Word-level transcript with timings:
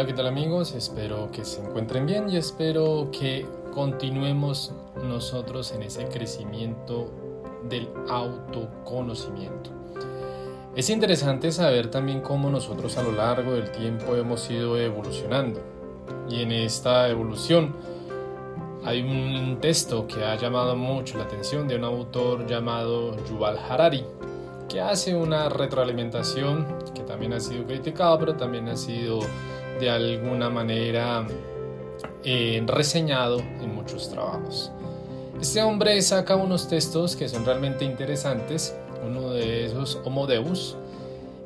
Hola, 0.00 0.06
¿qué 0.06 0.14
tal 0.14 0.28
amigos? 0.28 0.72
Espero 0.72 1.30
que 1.30 1.44
se 1.44 1.60
encuentren 1.60 2.06
bien 2.06 2.30
y 2.30 2.38
espero 2.38 3.10
que 3.12 3.46
continuemos 3.74 4.72
nosotros 5.06 5.72
en 5.72 5.82
ese 5.82 6.06
crecimiento 6.06 7.12
del 7.68 7.86
autoconocimiento. 8.08 9.68
Es 10.74 10.88
interesante 10.88 11.52
saber 11.52 11.90
también 11.90 12.22
cómo 12.22 12.48
nosotros 12.48 12.96
a 12.96 13.02
lo 13.02 13.12
largo 13.12 13.52
del 13.52 13.70
tiempo 13.72 14.16
hemos 14.16 14.50
ido 14.50 14.78
evolucionando. 14.78 15.60
Y 16.30 16.44
en 16.44 16.52
esta 16.52 17.06
evolución 17.10 17.74
hay 18.86 19.02
un 19.02 19.58
texto 19.60 20.06
que 20.06 20.24
ha 20.24 20.34
llamado 20.36 20.76
mucho 20.76 21.18
la 21.18 21.24
atención 21.24 21.68
de 21.68 21.76
un 21.76 21.84
autor 21.84 22.46
llamado 22.46 23.22
Yuval 23.26 23.58
Harari, 23.58 24.06
que 24.66 24.80
hace 24.80 25.14
una 25.14 25.50
retroalimentación 25.50 26.64
que 26.94 27.02
también 27.02 27.34
ha 27.34 27.40
sido 27.40 27.66
criticado, 27.66 28.18
pero 28.18 28.36
también 28.36 28.66
ha 28.70 28.78
sido 28.78 29.20
de 29.80 29.90
alguna 29.90 30.50
manera 30.50 31.26
eh, 32.22 32.62
reseñado 32.66 33.38
en 33.38 33.74
muchos 33.74 34.10
trabajos. 34.10 34.70
Este 35.40 35.62
hombre 35.62 36.00
saca 36.02 36.36
unos 36.36 36.68
textos 36.68 37.16
que 37.16 37.28
son 37.28 37.46
realmente 37.46 37.84
interesantes, 37.84 38.76
uno 39.06 39.30
de 39.30 39.66
esos 39.66 39.98
Homo 40.04 40.26
Deus, 40.26 40.76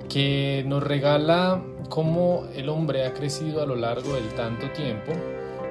que 0.09 0.65
nos 0.67 0.83
regala 0.83 1.63
cómo 1.89 2.45
el 2.55 2.69
hombre 2.69 3.07
ha 3.07 3.15
crecido 3.15 3.63
a 3.63 3.67
lo 3.67 3.77
largo 3.77 4.15
del 4.15 4.29
tanto 4.35 4.69
tiempo, 4.73 5.13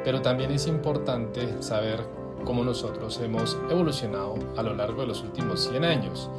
pero 0.05 0.21
también 0.21 0.51
es 0.51 0.67
importante 0.67 1.61
saber 1.61 1.99
cómo 2.45 2.63
nosotros 2.63 3.19
hemos 3.21 3.57
evolucionado 3.69 4.35
a 4.55 4.63
lo 4.63 4.73
largo 4.73 5.01
de 5.01 5.07
los 5.07 5.21
últimos 5.21 5.67
100 5.69 5.83
años 5.83 6.29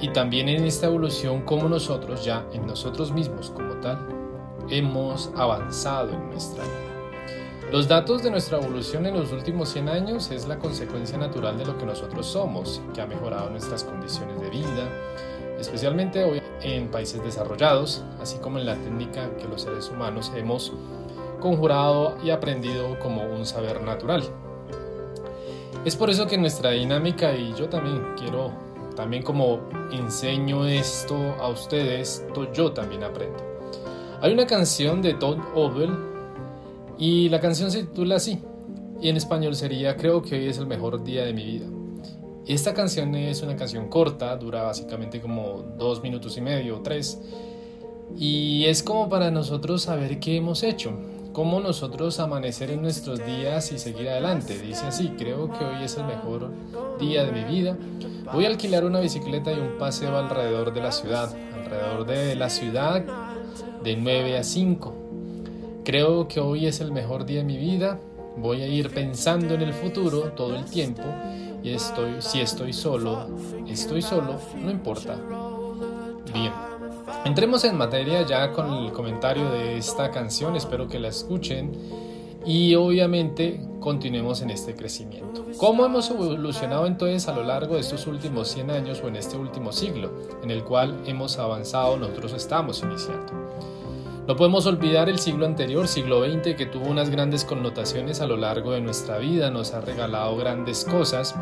y 0.00 0.08
también 0.10 0.48
en 0.48 0.64
esta 0.64 0.86
evolución 0.86 1.42
como 1.42 1.68
nosotros 1.68 2.24
ya 2.24 2.46
en 2.52 2.66
nosotros 2.66 3.12
mismos 3.12 3.50
como 3.50 3.74
tal 3.80 4.17
hemos 4.70 5.30
avanzado 5.36 6.12
en 6.12 6.30
nuestra 6.30 6.64
vida. 6.64 6.88
Los 7.70 7.86
datos 7.86 8.22
de 8.22 8.30
nuestra 8.30 8.58
evolución 8.58 9.04
en 9.04 9.14
los 9.14 9.30
últimos 9.30 9.68
100 9.68 9.88
años 9.90 10.30
es 10.30 10.48
la 10.48 10.58
consecuencia 10.58 11.18
natural 11.18 11.58
de 11.58 11.66
lo 11.66 11.76
que 11.76 11.84
nosotros 11.84 12.26
somos, 12.26 12.80
que 12.94 13.02
ha 13.02 13.06
mejorado 13.06 13.50
nuestras 13.50 13.84
condiciones 13.84 14.40
de 14.40 14.48
vida, 14.48 14.88
especialmente 15.58 16.24
hoy 16.24 16.42
en 16.62 16.88
países 16.88 17.22
desarrollados, 17.22 18.02
así 18.20 18.38
como 18.38 18.58
en 18.58 18.64
la 18.64 18.74
técnica 18.74 19.36
que 19.36 19.46
los 19.46 19.62
seres 19.62 19.90
humanos 19.90 20.32
hemos 20.34 20.72
conjurado 21.40 22.16
y 22.24 22.30
aprendido 22.30 22.98
como 23.00 23.22
un 23.22 23.44
saber 23.44 23.82
natural. 23.82 24.22
Es 25.84 25.94
por 25.94 26.08
eso 26.08 26.26
que 26.26 26.38
nuestra 26.38 26.70
dinámica, 26.70 27.34
y 27.34 27.54
yo 27.54 27.68
también 27.68 28.14
quiero 28.16 28.52
también 28.96 29.22
como 29.22 29.60
enseño 29.92 30.66
esto 30.66 31.36
a 31.38 31.48
ustedes, 31.48 32.26
yo 32.52 32.72
también 32.72 33.04
aprendo. 33.04 33.57
Hay 34.20 34.32
una 34.32 34.48
canción 34.48 35.00
de 35.00 35.14
Todd 35.14 35.38
Ovel 35.54 35.90
y 36.98 37.28
la 37.28 37.38
canción 37.38 37.70
se 37.70 37.84
titula 37.84 38.16
así. 38.16 38.42
Y 39.00 39.08
en 39.10 39.16
español 39.16 39.54
sería 39.54 39.96
Creo 39.96 40.22
que 40.22 40.34
hoy 40.34 40.46
es 40.46 40.58
el 40.58 40.66
mejor 40.66 41.04
día 41.04 41.24
de 41.24 41.32
mi 41.32 41.44
vida. 41.44 41.66
Esta 42.44 42.74
canción 42.74 43.14
es 43.14 43.42
una 43.42 43.54
canción 43.54 43.88
corta, 43.88 44.36
dura 44.36 44.64
básicamente 44.64 45.20
como 45.20 45.62
dos 45.78 46.02
minutos 46.02 46.36
y 46.36 46.40
medio 46.40 46.78
o 46.78 46.80
tres. 46.80 47.20
Y 48.16 48.64
es 48.64 48.82
como 48.82 49.08
para 49.08 49.30
nosotros 49.30 49.82
saber 49.82 50.18
qué 50.18 50.38
hemos 50.38 50.64
hecho, 50.64 50.98
cómo 51.32 51.60
nosotros 51.60 52.18
amanecer 52.18 52.72
en 52.72 52.82
nuestros 52.82 53.24
días 53.24 53.70
y 53.70 53.78
seguir 53.78 54.08
adelante. 54.08 54.58
Dice 54.58 54.86
así, 54.86 55.10
creo 55.16 55.48
que 55.52 55.64
hoy 55.64 55.84
es 55.84 55.96
el 55.96 56.06
mejor 56.06 56.50
día 56.98 57.22
de 57.22 57.30
mi 57.30 57.44
vida. 57.44 57.76
Voy 58.32 58.46
a 58.46 58.48
alquilar 58.48 58.84
una 58.84 58.98
bicicleta 58.98 59.52
y 59.52 59.60
un 59.60 59.78
paseo 59.78 60.16
alrededor 60.16 60.74
de 60.74 60.80
la 60.80 60.90
ciudad, 60.90 61.32
alrededor 61.54 62.04
de 62.04 62.34
la 62.34 62.50
ciudad 62.50 63.04
de 63.82 63.96
9 63.96 64.38
a 64.38 64.44
5. 64.44 64.94
Creo 65.84 66.28
que 66.28 66.40
hoy 66.40 66.66
es 66.66 66.80
el 66.80 66.92
mejor 66.92 67.24
día 67.24 67.38
de 67.38 67.44
mi 67.44 67.56
vida. 67.56 67.98
Voy 68.36 68.62
a 68.62 68.66
ir 68.66 68.90
pensando 68.90 69.54
en 69.54 69.62
el 69.62 69.72
futuro 69.72 70.32
todo 70.36 70.54
el 70.54 70.64
tiempo 70.64 71.02
y 71.62 71.70
estoy 71.70 72.16
si 72.20 72.40
estoy 72.40 72.72
solo, 72.72 73.26
estoy 73.66 74.02
solo, 74.02 74.36
no 74.56 74.70
importa. 74.70 75.16
Bien. 76.32 76.52
Entremos 77.24 77.64
en 77.64 77.76
materia 77.76 78.22
ya 78.26 78.52
con 78.52 78.72
el 78.72 78.92
comentario 78.92 79.50
de 79.50 79.78
esta 79.78 80.10
canción, 80.10 80.56
espero 80.56 80.88
que 80.88 80.98
la 80.98 81.08
escuchen 81.08 81.72
y 82.46 82.74
obviamente 82.74 83.60
continuemos 83.80 84.42
en 84.42 84.50
este 84.50 84.74
crecimiento. 84.74 85.46
¿Cómo 85.58 85.84
hemos 85.84 86.10
evolucionado 86.10 86.86
entonces 86.86 87.28
a 87.28 87.34
lo 87.34 87.42
largo 87.44 87.74
de 87.74 87.80
estos 87.80 88.06
últimos 88.06 88.48
100 88.48 88.70
años 88.70 89.00
o 89.02 89.08
en 89.08 89.16
este 89.16 89.36
último 89.36 89.72
siglo 89.72 90.10
en 90.42 90.50
el 90.50 90.64
cual 90.64 91.02
hemos 91.06 91.38
avanzado, 91.38 91.96
nosotros 91.96 92.32
estamos 92.32 92.82
iniciando? 92.82 93.32
No 94.28 94.36
podemos 94.36 94.66
olvidar 94.66 95.08
el 95.08 95.18
siglo 95.18 95.46
anterior, 95.46 95.88
siglo 95.88 96.22
XX, 96.22 96.54
que 96.54 96.66
tuvo 96.66 96.90
unas 96.90 97.08
grandes 97.08 97.46
connotaciones 97.46 98.20
a 98.20 98.26
lo 98.26 98.36
largo 98.36 98.72
de 98.72 98.82
nuestra 98.82 99.16
vida, 99.16 99.50
nos 99.50 99.72
ha 99.72 99.80
regalado 99.80 100.36
grandes 100.36 100.84
cosas, 100.84 101.34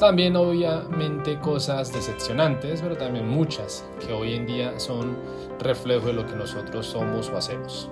también 0.00 0.34
obviamente 0.34 1.38
cosas 1.38 1.92
decepcionantes, 1.92 2.82
pero 2.82 2.96
también 2.96 3.28
muchas 3.28 3.84
que 4.04 4.12
hoy 4.12 4.34
en 4.34 4.46
día 4.46 4.80
son 4.80 5.16
reflejo 5.60 6.08
de 6.08 6.14
lo 6.14 6.26
que 6.26 6.34
nosotros 6.34 6.86
somos 6.86 7.28
o 7.28 7.36
hacemos. 7.36 7.88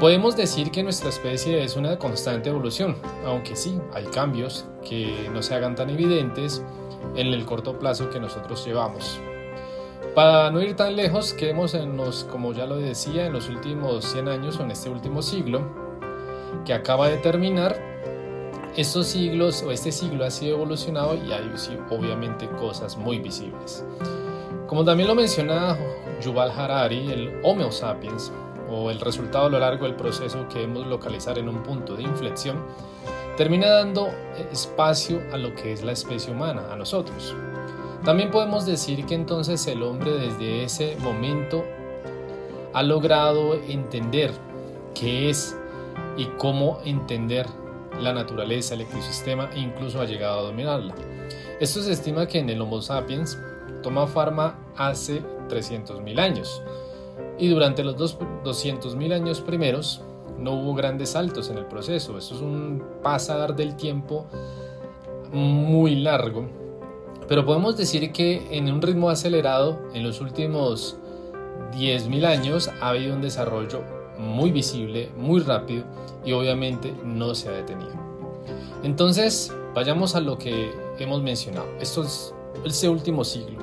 Podemos 0.00 0.34
decir 0.34 0.70
que 0.70 0.82
nuestra 0.82 1.10
especie 1.10 1.62
es 1.62 1.76
una 1.76 1.98
constante 1.98 2.48
evolución, 2.48 2.96
aunque 3.26 3.54
sí, 3.54 3.78
hay 3.92 4.06
cambios 4.06 4.64
que 4.82 5.28
no 5.30 5.42
se 5.42 5.54
hagan 5.54 5.74
tan 5.74 5.90
evidentes 5.90 6.64
en 7.16 7.26
el 7.26 7.44
corto 7.44 7.78
plazo 7.78 8.08
que 8.08 8.18
nosotros 8.18 8.64
llevamos. 8.64 9.20
Para 10.14 10.50
no 10.50 10.62
ir 10.62 10.74
tan 10.74 10.96
lejos, 10.96 11.34
quedemos 11.34 11.74
en 11.74 11.98
los, 11.98 12.24
como 12.24 12.54
ya 12.54 12.64
lo 12.64 12.76
decía, 12.76 13.26
en 13.26 13.34
los 13.34 13.50
últimos 13.50 14.06
100 14.06 14.28
años 14.28 14.58
o 14.58 14.62
en 14.62 14.70
este 14.70 14.88
último 14.88 15.20
siglo, 15.20 15.68
que 16.64 16.72
acaba 16.72 17.08
de 17.08 17.18
terminar, 17.18 17.78
estos 18.78 19.06
siglos 19.06 19.62
o 19.62 19.70
este 19.70 19.92
siglo 19.92 20.24
ha 20.24 20.30
sido 20.30 20.56
evolucionado 20.56 21.14
y 21.14 21.30
hay 21.30 21.52
obviamente 21.90 22.48
cosas 22.48 22.96
muy 22.96 23.18
visibles. 23.18 23.84
Como 24.66 24.82
también 24.82 25.08
lo 25.08 25.14
menciona 25.14 25.76
Yuval 26.22 26.52
Harari, 26.52 27.12
el 27.12 27.40
Homo 27.42 27.70
sapiens 27.70 28.32
o 28.70 28.90
el 28.90 29.00
resultado 29.00 29.46
a 29.46 29.50
lo 29.50 29.58
largo 29.58 29.84
del 29.86 29.96
proceso 29.96 30.48
que 30.48 30.60
debemos 30.60 30.86
localizar 30.86 31.38
en 31.38 31.48
un 31.48 31.62
punto 31.62 31.96
de 31.96 32.04
inflexión, 32.04 32.64
termina 33.36 33.68
dando 33.68 34.08
espacio 34.52 35.20
a 35.32 35.36
lo 35.36 35.54
que 35.54 35.72
es 35.72 35.82
la 35.82 35.92
especie 35.92 36.32
humana, 36.32 36.64
a 36.70 36.76
nosotros. 36.76 37.34
También 38.04 38.30
podemos 38.30 38.64
decir 38.64 39.04
que 39.06 39.14
entonces 39.14 39.66
el 39.66 39.82
hombre 39.82 40.12
desde 40.12 40.64
ese 40.64 40.96
momento 41.00 41.64
ha 42.72 42.82
logrado 42.82 43.54
entender 43.54 44.32
qué 44.94 45.30
es 45.30 45.56
y 46.16 46.26
cómo 46.38 46.78
entender 46.84 47.46
la 48.00 48.12
naturaleza, 48.12 48.74
el 48.74 48.82
ecosistema 48.82 49.50
e 49.54 49.60
incluso 49.60 50.00
ha 50.00 50.04
llegado 50.04 50.38
a 50.38 50.42
dominarla. 50.42 50.94
Esto 51.60 51.82
se 51.82 51.92
estima 51.92 52.26
que 52.26 52.38
en 52.38 52.48
el 52.48 52.60
Homo 52.60 52.80
sapiens 52.80 53.38
toma 53.82 54.06
forma 54.06 54.58
hace 54.76 55.22
300.000 55.48 56.18
años 56.18 56.62
y 57.40 57.48
durante 57.48 57.82
los 57.82 57.96
200.000 57.96 59.12
años 59.14 59.40
primeros 59.40 60.02
no 60.38 60.52
hubo 60.52 60.74
grandes 60.74 61.10
saltos 61.10 61.50
en 61.50 61.58
el 61.58 61.64
proceso. 61.64 62.18
Esto 62.18 62.34
es 62.34 62.40
un 62.42 62.82
pasar 63.02 63.56
del 63.56 63.76
tiempo 63.76 64.26
muy 65.32 65.96
largo. 65.96 66.46
Pero 67.26 67.46
podemos 67.46 67.76
decir 67.76 68.12
que 68.12 68.46
en 68.50 68.70
un 68.70 68.82
ritmo 68.82 69.08
acelerado, 69.08 69.78
en 69.94 70.02
los 70.02 70.20
últimos 70.20 70.96
10.000 71.72 72.24
años, 72.26 72.70
ha 72.80 72.90
habido 72.90 73.14
un 73.14 73.22
desarrollo 73.22 73.82
muy 74.18 74.50
visible, 74.50 75.10
muy 75.16 75.40
rápido 75.40 75.84
y 76.24 76.32
obviamente 76.32 76.92
no 77.04 77.34
se 77.34 77.48
ha 77.48 77.52
detenido. 77.52 77.92
Entonces, 78.82 79.54
vayamos 79.74 80.14
a 80.14 80.20
lo 80.20 80.36
que 80.36 80.72
hemos 80.98 81.22
mencionado. 81.22 81.66
Esto 81.80 82.02
es 82.02 82.34
ese 82.64 82.88
último 82.88 83.24
siglo. 83.24 83.60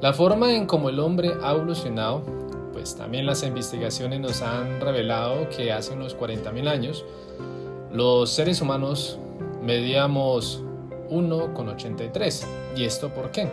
La 0.00 0.12
forma 0.12 0.54
en 0.54 0.66
cómo 0.66 0.88
el 0.88 1.00
hombre 1.00 1.32
ha 1.42 1.52
evolucionado 1.52 2.22
pues 2.80 2.96
también 2.96 3.26
las 3.26 3.42
investigaciones 3.42 4.20
nos 4.20 4.40
han 4.40 4.80
revelado 4.80 5.50
que 5.50 5.70
hace 5.70 5.92
unos 5.92 6.16
40.000 6.16 6.66
años 6.66 7.04
los 7.92 8.30
seres 8.30 8.62
humanos 8.62 9.18
medíamos 9.62 10.62
1,83. 11.10 12.46
¿Y 12.74 12.84
esto 12.84 13.10
por 13.10 13.32
qué? 13.32 13.50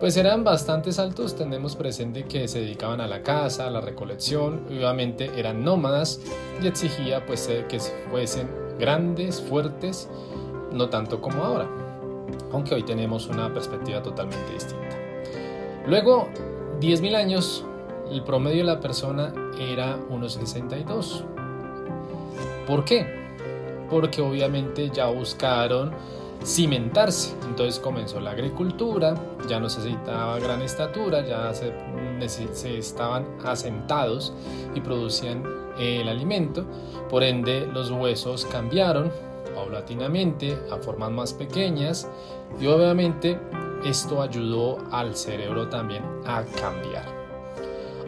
Pues 0.00 0.16
eran 0.16 0.44
bastante 0.44 0.90
altos, 0.98 1.36
tenemos 1.36 1.76
presente 1.76 2.24
que 2.24 2.48
se 2.48 2.60
dedicaban 2.60 3.02
a 3.02 3.06
la 3.06 3.22
caza, 3.22 3.66
a 3.66 3.70
la 3.70 3.82
recolección, 3.82 4.62
obviamente 4.70 5.30
eran 5.36 5.62
nómadas 5.62 6.18
y 6.62 6.66
exigía 6.66 7.26
pues 7.26 7.50
que 7.68 7.80
fuesen 8.10 8.48
grandes, 8.78 9.42
fuertes, 9.42 10.08
no 10.72 10.88
tanto 10.88 11.20
como 11.20 11.44
ahora, 11.44 11.68
aunque 12.50 12.74
hoy 12.74 12.82
tenemos 12.82 13.26
una 13.26 13.52
perspectiva 13.52 14.02
totalmente 14.02 14.54
distinta. 14.54 14.96
Luego, 15.86 16.28
10.000 16.80 17.14
años 17.14 17.66
el 18.10 18.22
promedio 18.22 18.58
de 18.58 18.64
la 18.64 18.80
persona 18.80 19.32
era 19.58 19.98
1,62. 20.10 21.22
¿Por 22.66 22.84
qué? 22.84 23.06
Porque 23.90 24.20
obviamente 24.20 24.90
ya 24.90 25.08
buscaron 25.08 25.92
cimentarse. 26.44 27.34
Entonces 27.46 27.78
comenzó 27.78 28.20
la 28.20 28.30
agricultura, 28.30 29.14
ya 29.48 29.58
no 29.60 29.68
se 29.68 29.78
necesitaba 29.78 30.38
gran 30.38 30.62
estatura, 30.62 31.24
ya 31.26 31.52
se, 31.54 31.72
se 32.52 32.78
estaban 32.78 33.26
asentados 33.44 34.32
y 34.74 34.80
producían 34.80 35.42
el 35.78 36.08
alimento, 36.08 36.64
por 37.08 37.22
ende 37.22 37.66
los 37.72 37.90
huesos 37.90 38.44
cambiaron 38.46 39.12
paulatinamente 39.54 40.58
a 40.70 40.76
formas 40.76 41.10
más 41.10 41.32
pequeñas 41.32 42.08
y 42.60 42.66
obviamente 42.66 43.38
esto 43.84 44.20
ayudó 44.22 44.78
al 44.90 45.14
cerebro 45.16 45.68
también 45.68 46.02
a 46.26 46.42
cambiar. 46.60 47.17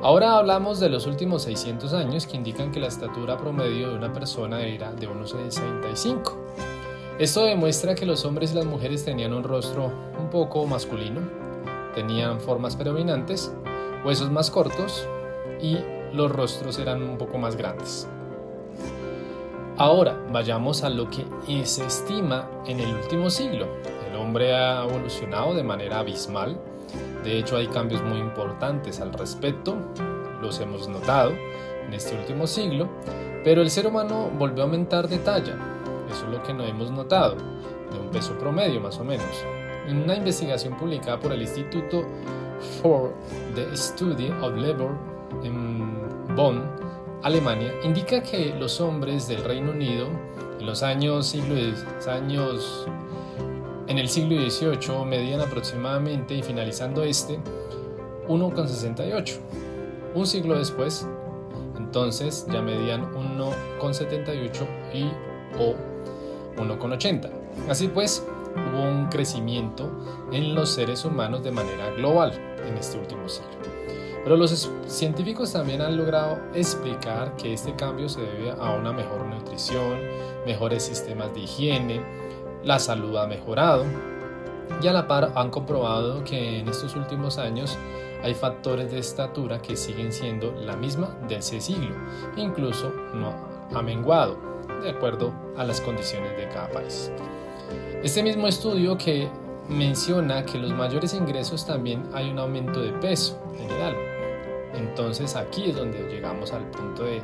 Ahora 0.03 0.39
hablamos 0.39 0.81
de 0.81 0.89
los 0.89 1.07
últimos 1.07 1.43
600 1.43 1.93
años 1.93 2.27
que 2.27 2.35
indican 2.35 2.73
que 2.73 2.81
la 2.81 2.87
estatura 2.87 3.37
promedio 3.37 3.91
de 3.91 3.97
una 3.97 4.11
persona 4.11 4.63
era 4.63 4.93
de 4.93 5.07
unos 5.07 5.29
65. 5.31 6.39
Esto 7.19 7.45
demuestra 7.45 7.95
que 7.95 8.07
los 8.07 8.25
hombres 8.25 8.53
y 8.53 8.55
las 8.55 8.65
mujeres 8.65 9.05
tenían 9.05 9.35
un 9.35 9.45
rostro 9.45 9.93
un 10.19 10.31
poco 10.31 10.65
masculino, 10.67 11.21
tenían 11.95 12.41
formas 12.41 12.77
predominantes, 12.77 13.55
huesos 14.03 14.31
más 14.31 14.51
cortos 14.51 15.07
y 15.61 15.77
los 16.15 16.33
rostros 16.33 16.79
eran 16.79 17.03
un 17.03 17.19
poco 17.19 17.37
más 17.37 17.57
grandes. 17.57 18.09
Ahora 19.77 20.19
vayamos 20.33 20.83
a 20.83 20.89
lo 20.89 21.11
que 21.11 21.27
se 21.67 21.85
estima 21.85 22.49
en 22.67 22.81
el 22.81 22.95
último 22.95 23.29
siglo. 23.29 23.67
El 24.09 24.17
hombre 24.17 24.57
ha 24.57 24.83
evolucionado 24.83 25.53
de 25.53 25.63
manera 25.63 25.99
abismal 25.99 26.59
de 27.25 27.39
hecho, 27.39 27.57
hay 27.57 27.67
cambios 27.67 28.03
muy 28.03 28.19
importantes 28.19 29.01
al 29.01 29.13
respecto, 29.13 29.77
los 30.41 30.59
hemos 30.61 30.89
notado 30.89 31.33
en 31.87 31.93
este 31.93 32.17
último 32.17 32.47
siglo, 32.47 32.89
pero 33.45 33.63
el 33.63 33.71
ser 33.71 33.87
humano 33.87 34.31
volvió 34.39 34.63
a 34.63 34.67
aumentar 34.67 35.09
de 35.09 35.19
talla, 35.19 35.57
eso 36.11 36.25
es 36.27 36.31
lo 36.31 36.43
que 36.43 36.55
no 36.55 36.65
hemos 36.65 36.91
notado, 36.91 37.37
de 37.93 37.99
un 37.99 38.09
peso 38.11 38.37
promedio 38.39 38.81
más 38.81 38.99
o 38.99 39.05
menos. 39.05 39.27
En 39.87 40.03
una 40.03 40.15
investigación 40.15 40.77
publicada 40.77 41.19
por 41.19 41.33
el 41.33 41.43
Instituto 41.43 42.05
for 42.83 43.13
the 43.55 43.77
Study 43.77 44.31
of 44.43 44.57
Labor 44.57 44.93
en 45.43 46.37
Bonn, 46.37 46.63
Alemania, 47.23 47.73
indica 47.83 48.23
que 48.23 48.55
los 48.59 48.81
hombres 48.81 49.29
del 49.29 49.45
Reino 49.45 49.73
Unido 49.73 50.09
en 50.59 50.67
los 50.67 50.83
años, 50.83 51.27
siglos, 51.27 51.85
años 52.07 52.87
en 53.91 53.99
el 53.99 54.09
siglo 54.09 54.41
XVIII 54.41 55.05
medían 55.05 55.41
aproximadamente, 55.41 56.35
y 56.35 56.43
finalizando 56.45 57.03
este, 57.03 57.41
1,68. 58.29 59.39
Un 60.15 60.27
siglo 60.29 60.57
después, 60.57 61.09
entonces 61.77 62.47
ya 62.53 62.63
medían 62.63 63.13
1,78 63.13 64.95
y 64.95 65.11
o 65.59 65.75
1,80. 66.57 67.31
Así 67.69 67.89
pues, 67.89 68.25
hubo 68.55 68.81
un 68.81 69.09
crecimiento 69.09 69.91
en 70.31 70.55
los 70.55 70.71
seres 70.71 71.05
humanos 71.05 71.43
de 71.43 71.51
manera 71.51 71.91
global 71.91 72.33
en 72.65 72.77
este 72.79 72.97
último 72.97 73.29
siglo. 73.29 73.51
Pero 74.23 74.37
los 74.37 74.71
científicos 74.87 75.53
también 75.53 75.83
han 75.83 75.97
logrado 75.97 76.39
explicar 76.55 77.35
que 77.35 77.55
este 77.55 77.75
cambio 77.75 78.09
se 78.09 78.21
debe 78.21 78.53
a 78.53 78.71
una 78.71 78.93
mejor 78.93 79.25
nutrición, 79.27 79.99
mejores 80.47 80.85
sistemas 80.85 81.35
de 81.35 81.41
higiene, 81.41 82.01
la 82.65 82.79
salud 82.79 83.17
ha 83.17 83.27
mejorado 83.27 83.85
y 84.83 84.87
a 84.87 84.93
la 84.93 85.07
par 85.07 85.33
han 85.35 85.51
comprobado 85.51 86.25
que 86.25 86.61
en 86.61 86.69
estos 86.69 86.97
últimos 86.97 87.39
años 87.39 87.77
hay 88.23 88.35
factores 88.35 88.91
de 88.91 88.99
estatura 88.99 89.61
que 89.61 89.77
siguen 89.77 90.13
siendo 90.13 90.53
la 90.53 90.77
misma 90.77 91.17
de 91.29 91.37
ese 91.37 91.61
siglo, 91.61 91.95
incluso 92.37 92.93
no 93.15 93.35
ha 93.75 93.83
menguado, 93.83 94.37
de 94.83 94.91
acuerdo 94.91 95.33
a 95.57 95.65
las 95.65 95.81
condiciones 95.81 96.37
de 96.37 96.49
cada 96.49 96.69
país. 96.69 97.11
Este 98.03 98.23
mismo 98.23 98.47
estudio 98.47 98.97
que 98.97 99.29
menciona 99.69 100.45
que 100.45 100.59
los 100.59 100.73
mayores 100.73 101.15
ingresos 101.15 101.67
también 101.67 102.09
hay 102.13 102.31
un 102.31 102.39
aumento 102.39 102.81
de 102.81 102.93
peso 102.95 103.41
general. 103.57 103.95
Entonces 104.75 105.37
aquí 105.37 105.71
es 105.71 105.77
donde 105.77 105.99
llegamos 106.09 106.53
al 106.53 106.65
punto 106.71 107.05
de 107.05 107.23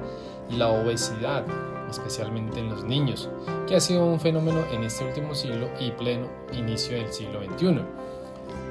la 0.50 0.68
obesidad, 0.68 1.44
especialmente 1.90 2.60
en 2.60 2.70
los 2.70 2.84
niños, 2.84 3.28
que 3.66 3.76
ha 3.76 3.80
sido 3.80 4.04
un 4.04 4.20
fenómeno 4.20 4.64
en 4.72 4.84
este 4.84 5.04
último 5.04 5.34
siglo 5.34 5.68
y 5.80 5.90
pleno 5.92 6.28
inicio 6.52 6.96
del 6.96 7.12
siglo 7.12 7.40
XXI. 7.44 7.80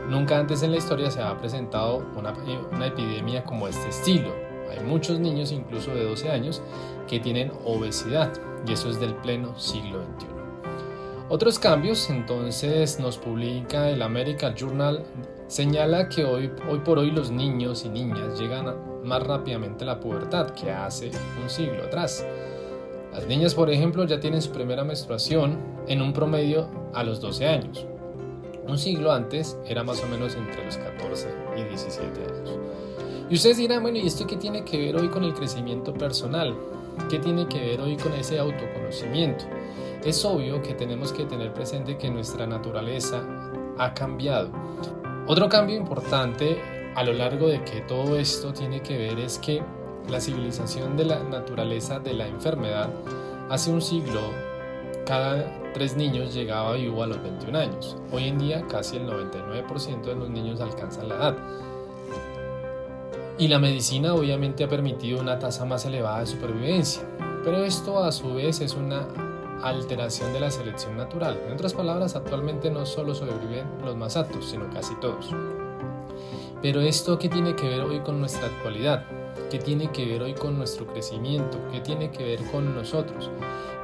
Nunca 0.09 0.37
antes 0.37 0.61
en 0.61 0.71
la 0.71 0.77
historia 0.77 1.09
se 1.09 1.21
ha 1.21 1.37
presentado 1.37 2.05
una, 2.15 2.33
una 2.71 2.87
epidemia 2.87 3.43
como 3.43 3.67
este 3.67 3.89
estilo. 3.89 4.29
Hay 4.69 4.83
muchos 4.83 5.19
niños, 5.19 5.51
incluso 5.51 5.93
de 5.93 6.03
12 6.03 6.29
años, 6.29 6.61
que 7.07 7.19
tienen 7.19 7.51
obesidad 7.65 8.31
y 8.67 8.73
eso 8.73 8.89
es 8.89 8.99
del 8.99 9.15
pleno 9.15 9.57
siglo 9.57 10.03
XXI. 10.17 10.27
Otros 11.27 11.57
cambios, 11.57 12.09
entonces, 12.11 12.99
nos 12.99 13.17
publica 13.17 13.89
el 13.89 14.03
American 14.03 14.53
Journal, 14.55 15.03
señala 15.47 16.07
que 16.07 16.23
hoy, 16.23 16.51
hoy 16.69 16.79
por 16.79 16.99
hoy 16.99 17.09
los 17.09 17.31
niños 17.31 17.83
y 17.83 17.89
niñas 17.89 18.39
llegan 18.39 18.75
más 19.03 19.23
rápidamente 19.23 19.83
a 19.83 19.87
la 19.87 19.99
pubertad 19.99 20.51
que 20.51 20.71
hace 20.71 21.09
un 21.41 21.49
siglo 21.49 21.83
atrás. 21.83 22.25
Las 23.15 23.27
niñas, 23.27 23.55
por 23.55 23.69
ejemplo, 23.69 24.03
ya 24.03 24.19
tienen 24.19 24.41
su 24.41 24.51
primera 24.51 24.83
menstruación 24.83 25.57
en 25.87 26.01
un 26.01 26.11
promedio 26.11 26.67
a 26.93 27.01
los 27.01 27.21
12 27.21 27.47
años. 27.47 27.85
Un 28.67 28.77
siglo 28.77 29.13
antes 29.13 29.57
era 29.65 29.85
más 29.85 30.03
o 30.03 30.07
menos 30.07 30.35
entre 30.35 30.65
los 30.65 30.75
14 30.75 31.33
y 31.55 31.63
17 31.63 32.03
años. 32.03 32.59
Y 33.29 33.35
ustedes 33.35 33.55
dirán, 33.55 33.83
bueno, 33.83 33.99
¿y 33.99 34.05
esto 34.05 34.27
qué 34.27 34.35
tiene 34.35 34.65
que 34.65 34.77
ver 34.77 34.97
hoy 34.97 35.07
con 35.07 35.23
el 35.23 35.33
crecimiento 35.33 35.93
personal? 35.93 36.57
¿Qué 37.09 37.19
tiene 37.19 37.47
que 37.47 37.61
ver 37.61 37.79
hoy 37.79 37.95
con 37.95 38.11
ese 38.15 38.37
autoconocimiento? 38.37 39.45
Es 40.03 40.25
obvio 40.25 40.61
que 40.61 40.73
tenemos 40.73 41.13
que 41.13 41.23
tener 41.23 41.53
presente 41.53 41.97
que 41.97 42.11
nuestra 42.11 42.45
naturaleza 42.45 43.23
ha 43.77 43.93
cambiado. 43.93 44.49
Otro 45.25 45.47
cambio 45.47 45.77
importante 45.77 46.59
a 46.95 47.03
lo 47.05 47.13
largo 47.13 47.47
de 47.47 47.63
que 47.63 47.79
todo 47.79 48.19
esto 48.19 48.51
tiene 48.51 48.81
que 48.81 48.97
ver 48.97 49.19
es 49.19 49.39
que 49.39 49.63
la 50.09 50.19
civilización 50.19 50.97
de 50.97 51.05
la 51.05 51.23
naturaleza 51.23 51.99
de 51.99 52.13
la 52.13 52.27
enfermedad, 52.27 52.89
hace 53.49 53.71
un 53.71 53.81
siglo 53.81 54.21
cada 55.05 55.45
tres 55.73 55.95
niños 55.95 56.33
llegaba 56.33 56.73
vivo 56.73 57.03
a 57.03 57.07
los 57.07 57.21
21 57.21 57.57
años. 57.57 57.97
Hoy 58.11 58.27
en 58.27 58.39
día 58.39 58.65
casi 58.67 58.97
el 58.97 59.07
99% 59.07 60.01
de 60.01 60.15
los 60.15 60.29
niños 60.29 60.61
alcanzan 60.61 61.09
la 61.09 61.15
edad. 61.15 61.37
Y 63.37 63.47
la 63.47 63.59
medicina 63.59 64.13
obviamente 64.13 64.63
ha 64.63 64.69
permitido 64.69 65.19
una 65.19 65.37
tasa 65.37 65.65
más 65.65 65.85
elevada 65.85 66.21
de 66.21 66.25
supervivencia, 66.25 67.03
pero 67.43 67.63
esto 67.63 68.03
a 68.03 68.11
su 68.11 68.33
vez 68.33 68.61
es 68.61 68.75
una 68.75 69.07
alteración 69.61 70.33
de 70.33 70.39
la 70.39 70.51
selección 70.51 70.95
natural. 70.97 71.39
En 71.45 71.53
otras 71.53 71.73
palabras, 71.73 72.15
actualmente 72.15 72.71
no 72.71 72.85
solo 72.85 73.13
sobreviven 73.13 73.65
los 73.83 73.95
más 73.95 74.15
aptos, 74.15 74.45
sino 74.45 74.69
casi 74.69 74.95
todos. 74.95 75.31
Pero 76.61 76.81
esto 76.81 77.19
qué 77.19 77.29
tiene 77.29 77.55
que 77.55 77.67
ver 77.67 77.81
hoy 77.81 77.99
con 77.99 78.19
nuestra 78.19 78.47
actualidad? 78.47 79.05
¿Qué 79.49 79.59
tiene 79.59 79.91
que 79.91 80.05
ver 80.05 80.23
hoy 80.23 80.33
con 80.33 80.57
nuestro 80.57 80.87
crecimiento? 80.87 81.59
¿Qué 81.71 81.79
tiene 81.81 82.11
que 82.11 82.23
ver 82.23 82.39
con 82.51 82.75
nosotros? 82.75 83.29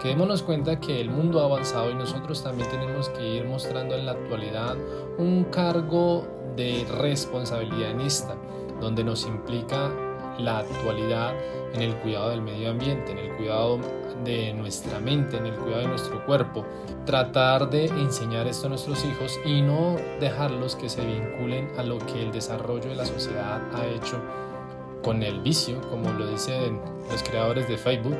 Que 0.01 0.09
démonos 0.09 0.43
cuenta 0.43 0.79
que 0.79 0.99
el 0.99 1.09
mundo 1.09 1.39
ha 1.41 1.45
avanzado 1.45 1.91
y 1.91 1.93
nosotros 1.93 2.43
también 2.43 2.69
tenemos 2.69 3.09
que 3.09 3.35
ir 3.35 3.45
mostrando 3.45 3.95
en 3.95 4.05
la 4.05 4.13
actualidad 4.13 4.75
un 5.17 5.43
cargo 5.45 6.27
de 6.55 6.85
responsabilidad 6.97 7.91
en 7.91 8.01
esta, 8.01 8.35
donde 8.79 9.03
nos 9.03 9.25
implica 9.25 9.91
la 10.39 10.59
actualidad 10.59 11.33
en 11.73 11.81
el 11.81 11.95
cuidado 11.97 12.29
del 12.29 12.41
medio 12.41 12.71
ambiente, 12.71 13.11
en 13.11 13.19
el 13.19 13.35
cuidado 13.35 13.79
de 14.23 14.53
nuestra 14.53 14.99
mente, 14.99 15.37
en 15.37 15.45
el 15.45 15.55
cuidado 15.55 15.81
de 15.81 15.87
nuestro 15.87 16.25
cuerpo. 16.25 16.65
Tratar 17.05 17.69
de 17.69 17.85
enseñar 17.85 18.47
esto 18.47 18.67
a 18.67 18.69
nuestros 18.69 19.03
hijos 19.05 19.39
y 19.45 19.61
no 19.61 19.95
dejarlos 20.19 20.75
que 20.75 20.89
se 20.89 21.05
vinculen 21.05 21.69
a 21.77 21.83
lo 21.83 21.99
que 21.99 22.21
el 22.21 22.31
desarrollo 22.31 22.89
de 22.89 22.95
la 22.95 23.05
sociedad 23.05 23.61
ha 23.73 23.85
hecho 23.85 24.17
con 25.03 25.23
el 25.23 25.41
vicio, 25.41 25.81
como 25.89 26.11
lo 26.13 26.27
dicen 26.27 26.79
los 27.09 27.23
creadores 27.23 27.67
de 27.67 27.77
Facebook, 27.77 28.15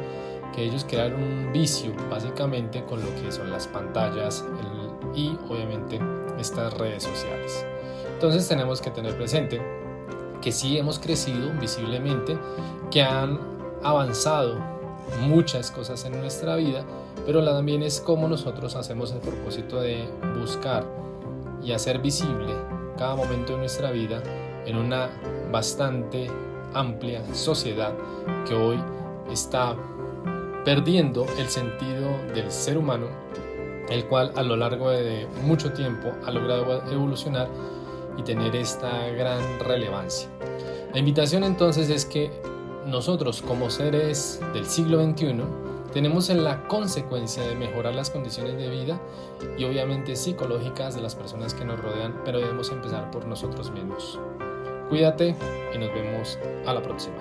que 0.53 0.63
ellos 0.63 0.85
crearon 0.87 1.23
un 1.23 1.51
vicio 1.53 1.93
básicamente 2.09 2.83
con 2.83 2.99
lo 3.01 3.15
que 3.21 3.31
son 3.31 3.51
las 3.51 3.67
pantallas 3.67 4.43
y 5.15 5.37
obviamente 5.49 5.99
estas 6.39 6.73
redes 6.73 7.03
sociales. 7.03 7.65
Entonces 8.13 8.47
tenemos 8.47 8.81
que 8.81 8.91
tener 8.91 9.15
presente 9.15 9.61
que 10.41 10.51
sí 10.51 10.77
hemos 10.77 10.99
crecido 10.99 11.51
visiblemente, 11.59 12.37
que 12.89 13.01
han 13.01 13.39
avanzado 13.83 14.57
muchas 15.21 15.71
cosas 15.71 16.03
en 16.05 16.19
nuestra 16.19 16.55
vida, 16.55 16.83
pero 17.25 17.43
también 17.43 17.83
es 17.83 17.99
como 17.99 18.27
nosotros 18.27 18.75
hacemos 18.75 19.11
el 19.11 19.19
propósito 19.19 19.79
de 19.81 20.07
buscar 20.39 20.85
y 21.63 21.71
hacer 21.71 21.99
visible 21.99 22.53
cada 22.97 23.15
momento 23.15 23.53
de 23.53 23.59
nuestra 23.59 23.91
vida 23.91 24.21
en 24.65 24.77
una 24.77 25.09
bastante 25.51 26.29
amplia 26.73 27.21
sociedad 27.33 27.93
que 28.47 28.53
hoy 28.53 28.77
está 29.31 29.75
perdiendo 30.63 31.25
el 31.37 31.47
sentido 31.49 32.09
del 32.33 32.51
ser 32.51 32.77
humano, 32.77 33.07
el 33.89 34.05
cual 34.05 34.31
a 34.35 34.43
lo 34.43 34.55
largo 34.55 34.89
de 34.89 35.27
mucho 35.43 35.73
tiempo 35.73 36.11
ha 36.25 36.31
logrado 36.31 36.83
evolucionar 36.91 37.47
y 38.17 38.23
tener 38.23 38.55
esta 38.55 39.07
gran 39.09 39.59
relevancia. 39.59 40.29
La 40.93 40.99
invitación 40.99 41.43
entonces 41.43 41.89
es 41.89 42.05
que 42.05 42.31
nosotros 42.85 43.41
como 43.41 43.69
seres 43.69 44.41
del 44.53 44.65
siglo 44.65 45.03
XXI 45.03 45.43
tenemos 45.93 46.29
en 46.29 46.43
la 46.43 46.67
consecuencia 46.67 47.43
de 47.43 47.55
mejorar 47.55 47.95
las 47.95 48.09
condiciones 48.09 48.57
de 48.57 48.69
vida 48.69 48.99
y 49.57 49.63
obviamente 49.65 50.15
psicológicas 50.15 50.95
de 50.95 51.01
las 51.01 51.15
personas 51.15 51.53
que 51.53 51.65
nos 51.65 51.79
rodean, 51.81 52.21
pero 52.23 52.39
debemos 52.39 52.71
empezar 52.71 53.11
por 53.11 53.25
nosotros 53.25 53.71
mismos. 53.71 54.19
Cuídate 54.91 55.33
y 55.73 55.77
nos 55.77 55.93
vemos 55.93 56.37
a 56.65 56.73
la 56.73 56.81
próxima. 56.81 57.15